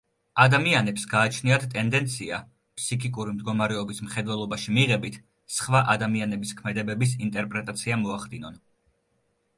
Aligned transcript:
ადამიანებს 0.43 1.03
გააჩნიათ 1.09 1.65
ტენდენცია 1.73 2.39
ფსიქიკური 2.79 3.35
მდგომარეობის 3.35 4.01
მხედველობაში 4.07 4.75
მიღებით 4.79 5.21
სხვა 5.59 5.85
ადამიანების 5.97 6.57
ქმედებების 6.63 7.17
ინტერპრეტაცია 7.27 8.05
მოახდინონ. 8.07 8.61